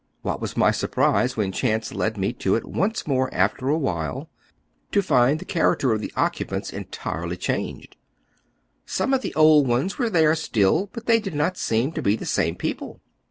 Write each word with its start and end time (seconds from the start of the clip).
What 0.23 0.41
was 0.41 0.57
my 0.57 0.71
surprise, 0.71 1.37
when 1.37 1.51
chance 1.51 1.93
led 1.93 2.17
me 2.17 2.33
to 2.33 2.55
it 2.55 2.65
once 2.65 3.05
more 3.05 3.31
after 3.31 3.69
a 3.69 3.77
while, 3.77 4.31
to 4.91 5.01
find 5.03 5.37
the 5.37 5.45
character 5.45 5.91
of 5.93 6.01
the 6.01 6.11
occupants 6.15 6.73
entirely 6.73 7.37
changed. 7.37 7.97
Some 8.83 9.13
of 9.13 9.21
the 9.21 9.35
old 9.35 9.67
ones 9.67 9.99
were 9.99 10.09
there 10.09 10.33
Btill, 10.33 10.89
but 10.91 11.05
they 11.05 11.19
did 11.19 11.35
not 11.35 11.55
seem 11.55 11.91
to 11.91 12.01
be 12.01 12.15
the 12.15 12.25
same 12.25 12.55
people. 12.55 12.99